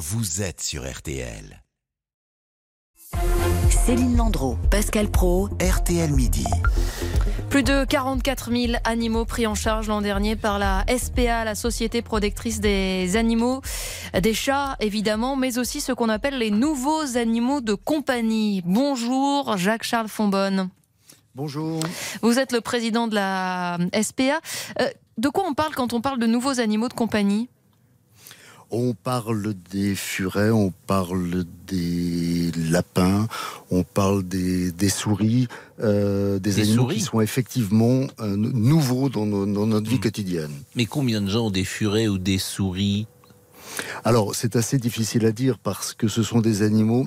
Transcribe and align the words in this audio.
vous 0.00 0.40
êtes 0.40 0.62
sur 0.62 0.90
RTL. 0.90 1.62
Céline 3.68 4.16
Landreau, 4.16 4.56
Pascal 4.70 5.10
Pro, 5.10 5.50
RTL 5.60 6.10
Midi. 6.10 6.46
Plus 7.50 7.62
de 7.62 7.84
44 7.84 8.50
000 8.50 8.78
animaux 8.84 9.26
pris 9.26 9.46
en 9.46 9.54
charge 9.54 9.88
l'an 9.88 10.00
dernier 10.00 10.36
par 10.36 10.58
la 10.58 10.86
SPA, 10.88 11.44
la 11.44 11.54
Société 11.54 12.00
protectrice 12.00 12.60
des 12.60 13.18
animaux, 13.18 13.60
des 14.18 14.32
chats 14.32 14.76
évidemment, 14.80 15.36
mais 15.36 15.58
aussi 15.58 15.82
ce 15.82 15.92
qu'on 15.92 16.08
appelle 16.08 16.38
les 16.38 16.50
nouveaux 16.50 17.18
animaux 17.18 17.60
de 17.60 17.74
compagnie. 17.74 18.62
Bonjour 18.64 19.58
Jacques-Charles 19.58 20.08
Fonbonne. 20.08 20.70
Bonjour. 21.34 21.78
Vous 22.22 22.38
êtes 22.38 22.52
le 22.52 22.62
président 22.62 23.06
de 23.06 23.16
la 23.16 23.76
SPA. 24.00 24.40
Euh, 24.80 24.88
de 25.18 25.28
quoi 25.28 25.44
on 25.46 25.52
parle 25.52 25.74
quand 25.74 25.92
on 25.92 26.00
parle 26.00 26.18
de 26.18 26.26
nouveaux 26.26 26.58
animaux 26.58 26.88
de 26.88 26.94
compagnie? 26.94 27.50
On 28.70 28.94
parle 28.94 29.54
des 29.70 29.94
furets, 29.94 30.50
on 30.50 30.72
parle 30.86 31.44
des 31.66 32.50
lapins, 32.70 33.26
on 33.70 33.82
parle 33.82 34.22
des, 34.22 34.88
souris, 34.88 35.48
euh, 35.80 36.38
des, 36.38 36.60
animaux 36.60 36.88
qui 36.88 37.00
sont 37.00 37.20
effectivement 37.20 38.06
euh, 38.20 38.36
nouveaux 38.36 39.08
dans, 39.08 39.26
notre 39.26 39.88
vie 39.88 39.96
hmm. 39.96 40.00
quotidienne. 40.00 40.52
Mais 40.74 40.86
combien 40.86 41.20
de 41.20 41.28
gens 41.28 41.46
ont 41.46 41.50
des 41.50 41.64
furets 41.64 42.08
ou 42.08 42.18
des 42.18 42.38
souris? 42.38 43.06
Alors, 44.04 44.34
c'est 44.34 44.56
assez 44.56 44.78
difficile 44.78 45.26
à 45.26 45.32
dire 45.32 45.58
parce 45.58 45.94
que 45.94 46.08
ce 46.08 46.22
sont 46.22 46.40
des 46.40 46.62
animaux 46.62 47.06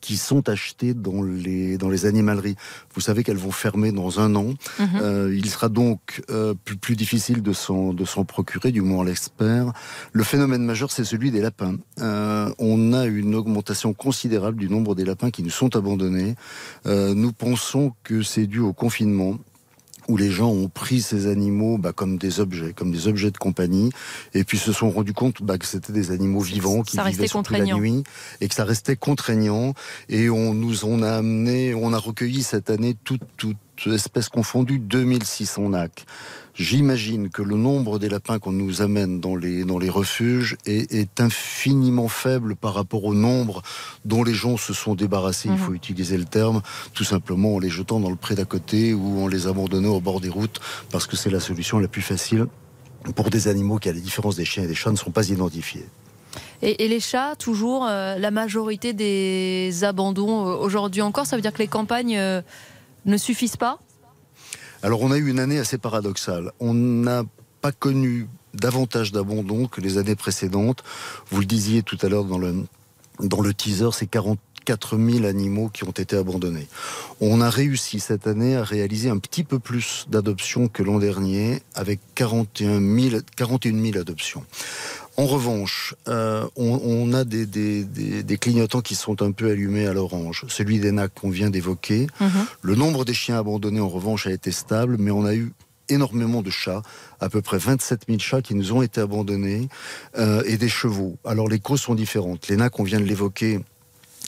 qui 0.00 0.16
sont 0.16 0.48
achetés 0.48 0.94
dans 0.94 1.22
les, 1.22 1.78
dans 1.78 1.88
les 1.88 2.06
animaleries. 2.06 2.56
Vous 2.94 3.00
savez 3.00 3.24
qu'elles 3.24 3.36
vont 3.36 3.50
fermer 3.50 3.92
dans 3.92 4.20
un 4.20 4.34
an. 4.34 4.54
Mhm. 4.78 4.88
Euh, 5.00 5.34
il 5.36 5.48
sera 5.48 5.68
donc 5.68 6.22
euh, 6.30 6.54
plus, 6.64 6.76
plus, 6.76 6.96
difficile 6.96 7.42
de 7.42 7.52
s'en, 7.52 7.92
de 7.92 8.04
s'en 8.04 8.24
procurer, 8.24 8.72
du 8.72 8.80
moins 8.80 9.04
l'espère. 9.04 9.72
Le 10.12 10.24
phénomène 10.24 10.64
majeur, 10.64 10.90
c'est 10.90 11.04
celui 11.04 11.30
des 11.30 11.40
lapins. 11.40 11.76
Euh, 12.00 12.52
on 12.58 12.92
a 12.92 13.06
une 13.06 13.34
augmentation 13.34 13.92
considérable 13.92 14.58
du 14.58 14.68
nombre 14.68 14.94
des 14.94 15.04
lapins 15.04 15.30
qui 15.30 15.42
nous 15.42 15.50
sont 15.50 15.76
abandonnés. 15.76 16.34
nous 16.84 17.32
pensons 17.32 17.92
que 18.02 18.22
c'est 18.22 18.46
dû 18.46 18.60
au 18.60 18.72
confinement 18.72 19.38
où 20.08 20.16
les 20.16 20.30
gens 20.30 20.50
ont 20.50 20.68
pris 20.68 21.00
ces 21.00 21.26
animaux 21.26 21.78
bah, 21.78 21.92
comme 21.92 22.18
des 22.18 22.40
objets, 22.40 22.72
comme 22.72 22.92
des 22.92 23.08
objets 23.08 23.30
de 23.30 23.38
compagnie, 23.38 23.90
et 24.34 24.44
puis 24.44 24.58
se 24.58 24.72
sont 24.72 24.90
rendus 24.90 25.12
compte 25.12 25.42
bah, 25.42 25.58
que 25.58 25.66
c'était 25.66 25.92
des 25.92 26.10
animaux 26.10 26.40
vivants 26.40 26.82
qui 26.82 26.96
vivaient 26.98 27.26
surtout 27.26 27.52
la 27.52 27.60
nuit, 27.60 28.04
et 28.40 28.48
que 28.48 28.54
ça 28.54 28.64
restait 28.64 28.96
contraignant. 28.96 29.74
Et 30.08 30.30
on 30.30 30.54
nous 30.54 30.84
on 30.84 31.02
a 31.02 31.12
amené, 31.12 31.74
on 31.74 31.92
a 31.92 31.98
recueilli 31.98 32.42
cette 32.42 32.70
année 32.70 32.96
toute, 33.04 33.22
toute 33.36 33.56
espèce 33.86 34.28
confondue 34.28 34.78
2600 34.78 35.70
nacs. 35.70 36.06
J'imagine 36.58 37.28
que 37.28 37.42
le 37.42 37.56
nombre 37.56 37.98
des 37.98 38.08
lapins 38.08 38.38
qu'on 38.38 38.52
nous 38.52 38.80
amène 38.80 39.20
dans 39.20 39.36
les, 39.36 39.64
dans 39.64 39.78
les 39.78 39.90
refuges 39.90 40.56
est, 40.64 41.20
infiniment 41.20 42.08
faible 42.08 42.56
par 42.56 42.72
rapport 42.72 43.04
au 43.04 43.14
nombre 43.14 43.62
dont 44.06 44.24
les 44.24 44.32
gens 44.32 44.56
se 44.56 44.72
sont 44.72 44.94
débarrassés, 44.94 45.48
il 45.48 45.52
mhm. 45.52 45.58
faut 45.58 45.74
utiliser 45.74 46.16
le 46.16 46.24
terme, 46.24 46.62
tout 46.94 47.04
simplement 47.04 47.56
en 47.56 47.58
les 47.58 47.68
jetant 47.68 48.00
dans 48.00 48.08
le 48.08 48.16
pré 48.16 48.34
d'à 48.34 48.46
côté 48.46 48.94
ou 48.94 49.22
en 49.22 49.28
les 49.28 49.46
abandonnant 49.46 49.90
au 49.90 50.00
bord 50.00 50.20
des 50.20 50.30
routes, 50.30 50.60
parce 50.90 51.06
que 51.06 51.14
c'est 51.14 51.30
la 51.30 51.40
solution 51.40 51.78
la 51.78 51.88
plus 51.88 52.02
facile 52.02 52.46
pour 53.14 53.28
des 53.28 53.48
animaux 53.48 53.78
qui, 53.78 53.90
à 53.90 53.92
la 53.92 54.00
différence 54.00 54.36
des 54.36 54.46
chiens 54.46 54.64
et 54.64 54.66
des 54.66 54.74
chats, 54.74 54.90
ne 54.90 54.96
sont 54.96 55.10
pas 55.10 55.28
identifiés. 55.28 55.86
Et, 56.62 56.88
les 56.88 57.00
chats, 57.00 57.34
toujours, 57.36 57.86
euh, 57.86 58.16
la 58.16 58.30
majorité 58.30 58.94
des 58.94 59.84
abandons 59.84 60.46
euh, 60.46 60.56
aujourd'hui 60.56 61.02
encore, 61.02 61.26
ça 61.26 61.36
veut 61.36 61.42
dire 61.42 61.52
que 61.52 61.58
les 61.58 61.68
campagnes 61.68 62.16
euh, 62.16 62.40
ne 63.04 63.16
suffisent 63.16 63.56
pas 63.56 63.78
alors 64.86 65.02
on 65.02 65.10
a 65.10 65.16
eu 65.16 65.28
une 65.28 65.40
année 65.40 65.58
assez 65.58 65.78
paradoxale. 65.78 66.52
On 66.60 66.72
n'a 66.72 67.24
pas 67.60 67.72
connu 67.72 68.28
davantage 68.54 69.10
d'abandon 69.10 69.66
que 69.66 69.80
les 69.80 69.98
années 69.98 70.14
précédentes. 70.14 70.84
Vous 71.28 71.40
le 71.40 71.44
disiez 71.44 71.82
tout 71.82 71.98
à 72.02 72.08
l'heure 72.08 72.24
dans 72.24 72.38
le, 72.38 72.54
dans 73.18 73.40
le 73.40 73.52
teaser, 73.52 73.88
c'est 73.90 74.06
44 74.06 74.96
000 74.96 75.24
animaux 75.24 75.70
qui 75.70 75.82
ont 75.82 75.90
été 75.90 76.16
abandonnés. 76.16 76.68
On 77.20 77.40
a 77.40 77.50
réussi 77.50 77.98
cette 77.98 78.28
année 78.28 78.54
à 78.54 78.62
réaliser 78.62 79.10
un 79.10 79.18
petit 79.18 79.42
peu 79.42 79.58
plus 79.58 80.06
d'adoptions 80.08 80.68
que 80.68 80.84
l'an 80.84 81.00
dernier, 81.00 81.62
avec 81.74 81.98
41 82.14 82.78
000, 82.80 83.22
41 83.34 83.82
000 83.82 83.98
adoptions. 83.98 84.44
En 85.18 85.26
revanche, 85.26 85.94
euh, 86.08 86.46
on, 86.56 87.12
a 87.14 87.24
des, 87.24 88.38
clignotants 88.38 88.82
qui 88.82 88.94
sont 88.94 89.22
un 89.22 89.32
peu 89.32 89.50
allumés 89.50 89.86
à 89.86 89.94
l'orange. 89.94 90.44
Celui 90.48 90.78
des 90.78 90.92
NAC 90.92 91.14
qu'on 91.14 91.30
vient 91.30 91.48
d'évoquer. 91.48 92.06
Mhm. 92.20 92.30
Le 92.62 92.74
nombre 92.74 93.04
des 93.04 93.14
chiens 93.14 93.38
abandonnés, 93.38 93.80
en 93.80 93.88
revanche, 93.88 94.26
a 94.26 94.30
été 94.30 94.52
stable, 94.52 94.96
mais 94.98 95.10
on 95.10 95.24
a 95.24 95.34
eu 95.34 95.52
énormément 95.88 96.42
de 96.42 96.50
chats, 96.50 96.82
à 97.20 97.28
peu 97.28 97.40
près 97.40 97.58
27 97.58 98.02
000 98.08 98.18
chats 98.18 98.42
qui 98.42 98.54
nous 98.54 98.72
ont 98.72 98.82
été 98.82 99.00
abandonnés, 99.00 99.68
euh, 100.18 100.42
et 100.44 100.56
des 100.56 100.68
chevaux. 100.68 101.16
Alors 101.24 101.48
les 101.48 101.60
causes 101.60 101.80
sont 101.80 101.94
différentes. 101.94 102.48
Les 102.48 102.56
NAC, 102.56 102.78
on 102.78 102.82
vient 102.82 103.00
de 103.00 103.04
l'évoquer, 103.04 103.60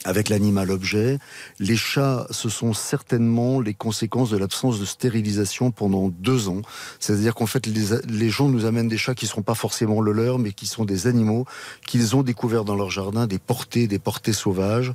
avec 0.04 0.28
l'animal 0.28 0.70
objet. 0.70 1.18
Les 1.58 1.76
chats, 1.76 2.26
ce 2.30 2.48
sont 2.48 2.72
certainement 2.72 3.60
les 3.60 3.74
conséquences 3.74 4.30
de 4.30 4.36
l'absence 4.36 4.78
de 4.80 4.84
stérilisation 4.84 5.70
pendant 5.70 6.08
deux 6.08 6.48
ans. 6.48 6.62
C'est-à-dire 7.00 7.34
qu'en 7.34 7.46
fait, 7.46 7.66
les, 7.66 8.30
gens 8.30 8.48
nous 8.48 8.64
amènent 8.64 8.88
des 8.88 8.98
chats 8.98 9.14
qui 9.14 9.24
ne 9.24 9.30
sont 9.30 9.42
pas 9.42 9.54
forcément 9.54 10.00
le 10.00 10.12
leur, 10.12 10.38
mais 10.38 10.52
qui 10.52 10.66
sont 10.66 10.84
des 10.84 11.06
animaux 11.06 11.46
qu'ils 11.86 12.16
ont 12.16 12.22
découverts 12.22 12.64
dans 12.64 12.76
leur 12.76 12.90
jardin, 12.90 13.26
des 13.26 13.38
portées, 13.38 13.86
des 13.86 13.98
portées 13.98 14.32
sauvages. 14.32 14.92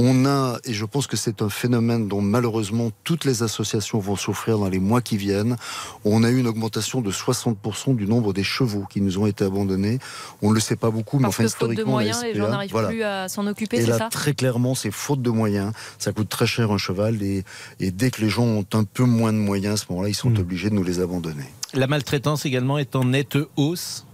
On 0.00 0.26
a, 0.26 0.58
et 0.64 0.74
je 0.74 0.84
pense 0.84 1.08
que 1.08 1.16
c'est 1.16 1.42
un 1.42 1.48
phénomène 1.48 2.06
dont 2.06 2.20
malheureusement 2.20 2.92
toutes 3.02 3.24
les 3.24 3.42
associations 3.42 3.98
vont 3.98 4.14
souffrir 4.14 4.56
dans 4.56 4.68
les 4.68 4.78
mois 4.78 5.00
qui 5.00 5.16
viennent, 5.16 5.56
on 6.04 6.22
a 6.22 6.30
eu 6.30 6.38
une 6.38 6.46
augmentation 6.46 7.00
de 7.00 7.10
60% 7.10 7.96
du 7.96 8.06
nombre 8.06 8.32
des 8.32 8.44
chevaux 8.44 8.84
qui 8.88 9.00
nous 9.00 9.18
ont 9.18 9.26
été 9.26 9.44
abandonnés. 9.44 9.98
On 10.40 10.50
ne 10.50 10.54
le 10.54 10.60
sait 10.60 10.76
pas 10.76 10.90
beaucoup, 10.90 11.18
mais 11.18 11.26
enfin 11.26 11.42
historiquement... 11.42 11.84
de 11.84 11.90
moyens, 11.90 12.22
les 12.22 12.36
gens 12.36 12.48
n'arrivent 12.48 12.86
plus 12.86 13.02
à 13.02 13.28
s'en 13.28 13.44
occuper, 13.48 13.84
c'est 13.84 13.98
ça? 13.98 14.08
Très 14.08 14.34
clairement, 14.38 14.74
c'est 14.74 14.90
faute 14.90 15.20
de 15.20 15.28
moyens. 15.28 15.72
Ça 15.98 16.12
coûte 16.12 16.30
très 16.30 16.46
cher 16.46 16.70
un 16.70 16.78
cheval 16.78 17.22
et, 17.22 17.44
dès 17.80 18.10
que 18.10 18.22
les 18.22 18.30
gens 18.30 18.44
ont 18.44 18.66
un 18.72 18.84
peu 18.84 19.04
moins 19.04 19.34
de 19.34 19.38
moyens, 19.38 19.74
à 19.74 19.84
ce 19.84 19.86
moment-là, 19.90 20.08
ils 20.08 20.14
sont 20.14 20.30
hmm. 20.30 20.38
obligés 20.38 20.70
de 20.70 20.74
nous 20.74 20.84
les 20.84 21.00
abandonner. 21.00 21.44
La 21.74 21.86
maltraitance 21.86 22.46
également 22.46 22.78
est 22.78 22.96
en 22.96 23.04
nette 23.04 23.36
hausse? 23.56 24.06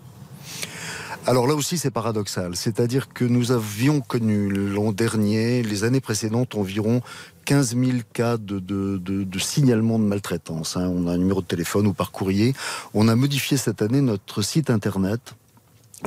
Alors 1.27 1.47
là 1.47 1.55
aussi, 1.55 1.79
c'est 1.79 1.91
paradoxal. 1.91 2.55
C'est-à-dire 2.55 3.09
que 3.09 3.25
nous 3.25 3.53
avions 3.53 4.01
connu 4.01 4.51
l'an 4.51 4.93
dernier, 4.93 5.63
les 5.63 5.85
années 5.85 6.01
précédentes, 6.01 6.55
environ 6.55 7.01
15 7.47 7.77
000 7.77 7.99
cas 8.13 8.37
de, 8.37 8.59
de, 8.59 9.39
signalement 9.39 9.99
de 9.99 10.05
maltraitance. 10.05 10.77
Hein. 10.77 10.91
On 10.95 11.07
a 11.07 11.13
un 11.13 11.19
numéro 11.19 11.41
de 11.41 11.47
téléphone 11.47 11.87
ou 11.87 11.93
par 11.95 12.11
courrier. 12.11 12.55
On 12.93 13.09
a 13.09 13.17
modifié 13.17 13.57
cette 13.57 13.81
année 13.81 14.03
notre 14.03 14.43
site 14.43 14.69
internet 14.69 15.35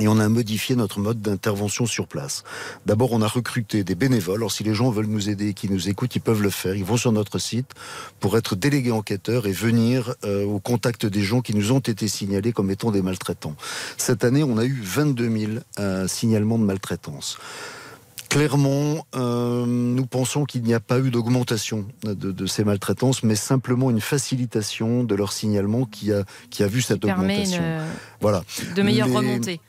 et 0.00 0.08
on 0.08 0.18
a 0.18 0.28
modifié 0.28 0.76
notre 0.76 1.00
mode 1.00 1.20
d'intervention 1.20 1.86
sur 1.86 2.06
place. 2.06 2.44
D'abord, 2.86 3.12
on 3.12 3.22
a 3.22 3.26
recruté 3.26 3.84
des 3.84 3.94
bénévoles. 3.94 4.36
Alors, 4.36 4.52
si 4.52 4.62
les 4.62 4.74
gens 4.74 4.90
veulent 4.90 5.06
nous 5.06 5.28
aider, 5.28 5.54
qui 5.54 5.68
nous 5.68 5.88
écoutent, 5.88 6.14
ils 6.14 6.20
peuvent 6.20 6.42
le 6.42 6.50
faire. 6.50 6.74
Ils 6.76 6.84
vont 6.84 6.96
sur 6.96 7.12
notre 7.12 7.38
site 7.38 7.72
pour 8.20 8.36
être 8.36 8.54
délégués 8.54 8.92
enquêteurs 8.92 9.46
et 9.46 9.52
venir 9.52 10.14
euh, 10.24 10.44
au 10.44 10.60
contact 10.60 11.06
des 11.06 11.22
gens 11.22 11.40
qui 11.40 11.54
nous 11.54 11.72
ont 11.72 11.80
été 11.80 12.06
signalés 12.06 12.52
comme 12.52 12.70
étant 12.70 12.90
des 12.90 13.02
maltraitants. 13.02 13.56
Cette 13.96 14.24
année, 14.24 14.44
on 14.44 14.58
a 14.58 14.64
eu 14.64 14.80
22 14.82 15.38
000 15.38 15.52
euh, 15.78 16.06
signalements 16.06 16.58
de 16.58 16.64
maltraitance. 16.64 17.38
Clairement, 18.28 19.06
euh, 19.16 19.64
nous 19.66 20.04
pensons 20.04 20.44
qu'il 20.44 20.62
n'y 20.62 20.74
a 20.74 20.80
pas 20.80 20.98
eu 20.98 21.10
d'augmentation 21.10 21.86
de, 22.04 22.46
ces 22.46 22.62
maltraitances, 22.62 23.22
mais 23.22 23.34
simplement 23.34 23.90
une 23.90 24.02
facilitation 24.02 25.02
de 25.02 25.14
leur 25.14 25.32
signalement 25.32 25.86
qui 25.86 26.12
a, 26.12 26.24
qui 26.50 26.62
a 26.62 26.66
vu 26.66 26.82
cette 26.82 27.04
augmentation. 27.06 27.62
voilà. 28.20 28.44
De 28.76 28.82
meilleures 28.82 29.10
remontées. 29.10 29.60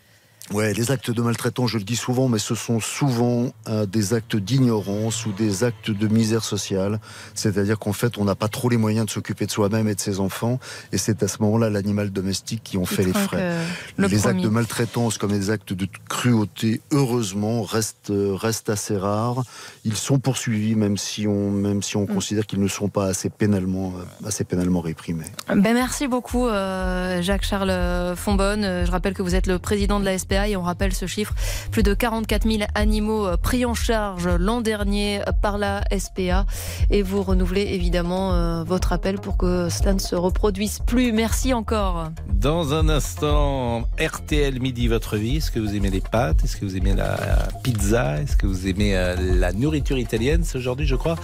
Ouais, 0.51 0.73
les 0.73 0.89
actes 0.89 1.11
de 1.11 1.21
maltraitance, 1.21 1.69
je 1.69 1.77
le 1.77 1.83
dis 1.83 1.95
souvent, 1.95 2.27
mais 2.27 2.39
ce 2.39 2.55
sont 2.55 2.79
souvent 2.79 3.53
euh, 3.67 3.85
des 3.85 4.15
actes 4.15 4.35
d'ignorance 4.35 5.27
ou 5.27 5.31
des 5.31 5.63
actes 5.63 5.91
de 5.91 6.07
misère 6.07 6.43
sociale. 6.43 6.99
C'est-à-dire 7.35 7.77
qu'en 7.77 7.93
fait, 7.93 8.17
on 8.17 8.25
n'a 8.25 8.33
pas 8.33 8.47
trop 8.47 8.67
les 8.67 8.77
moyens 8.77 9.05
de 9.05 9.11
s'occuper 9.11 9.45
de 9.45 9.51
soi-même 9.51 9.87
et 9.87 9.93
de 9.93 9.99
ses 9.99 10.19
enfants, 10.19 10.59
et 10.91 10.97
c'est 10.97 11.21
à 11.21 11.27
ce 11.27 11.41
moment-là 11.41 11.69
l'animal 11.69 12.09
domestique 12.09 12.63
qui 12.63 12.77
en 12.77 12.85
fait 12.85 13.03
les 13.03 13.13
frais. 13.13 13.37
Euh, 13.39 13.65
les 13.99 14.27
actes 14.27 14.41
de 14.41 14.49
maltraitance 14.49 15.19
comme 15.19 15.31
les 15.31 15.51
actes 15.51 15.73
de 15.73 15.87
cruauté, 16.09 16.81
heureusement, 16.91 17.61
restent, 17.61 18.09
euh, 18.09 18.33
restent 18.33 18.71
assez 18.71 18.97
rares. 18.97 19.43
Ils 19.85 19.97
sont 19.97 20.17
poursuivis, 20.17 20.75
même 20.75 20.97
si 20.97 21.27
on, 21.27 21.51
même 21.51 21.83
si 21.83 21.95
on 21.95 22.03
mm. 22.03 22.07
considère 22.07 22.47
qu'ils 22.47 22.61
ne 22.61 22.67
sont 22.67 22.89
pas 22.89 23.05
assez 23.05 23.29
pénalement, 23.29 23.93
assez 24.25 24.45
pénalement 24.45 24.81
réprimés. 24.81 25.25
Ben 25.47 25.73
merci 25.73 26.07
beaucoup, 26.07 26.47
Jacques-Charles 26.47 28.15
Fonbonne. 28.15 28.85
Je 28.85 28.91
rappelle 28.91 29.13
que 29.13 29.21
vous 29.21 29.35
êtes 29.35 29.45
le 29.45 29.59
président 29.59 29.99
de 29.99 30.05
la 30.05 30.13
Et 30.47 30.55
on 30.55 30.61
rappelle 30.61 30.93
ce 30.93 31.05
chiffre, 31.05 31.33
plus 31.71 31.83
de 31.83 31.93
44 31.93 32.49
000 32.49 32.63
animaux 32.75 33.27
euh, 33.27 33.37
pris 33.37 33.65
en 33.65 33.73
charge 33.73 34.27
l'an 34.27 34.61
dernier 34.61 35.21
par 35.41 35.57
la 35.57 35.83
SPA 35.97 36.45
et 36.89 37.01
vous 37.01 37.23
renouvelez 37.23 37.73
évidemment 37.73 38.33
euh, 38.33 38.63
votre 38.63 38.93
appel 38.93 39.15
pour 39.19 39.37
que 39.37 39.69
cela 39.69 39.93
ne 39.93 39.99
se 39.99 40.15
reproduise 40.15 40.79
plus. 40.85 41.11
Merci 41.11 41.53
encore. 41.53 42.09
Dans 42.33 42.73
un 42.73 42.89
instant, 42.89 43.87
RTL 43.99 44.59
Midi, 44.59 44.87
votre 44.87 45.17
vie. 45.17 45.37
Est-ce 45.37 45.51
que 45.51 45.59
vous 45.59 45.75
aimez 45.75 45.89
les 45.89 46.01
pâtes? 46.01 46.43
Est-ce 46.43 46.57
que 46.57 46.65
vous 46.65 46.77
aimez 46.77 46.95
la 46.95 47.17
pizza? 47.63 48.21
Est-ce 48.21 48.35
que 48.35 48.47
vous 48.47 48.67
aimez 48.67 48.95
euh, 48.95 49.15
la 49.17 49.51
nourriture 49.51 49.97
italienne? 49.97 50.43
C'est 50.43 50.57
aujourd'hui, 50.57 50.87
je 50.87 50.95
crois, 50.95 51.15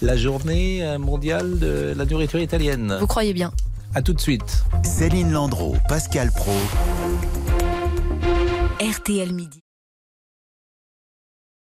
la 0.00 0.16
journée 0.16 0.96
mondiale 0.98 1.58
de 1.58 1.94
la 1.96 2.04
nourriture 2.04 2.40
italienne. 2.40 2.96
Vous 3.00 3.06
croyez 3.06 3.32
bien 3.32 3.52
A 3.94 4.02
tout 4.02 4.12
de 4.12 4.20
suite. 4.20 4.64
Céline 4.82 5.32
Landreau, 5.32 5.76
Pascal 5.88 6.30
Pro. 6.32 6.52
RTL 8.82 9.32
Midi. 9.32 9.62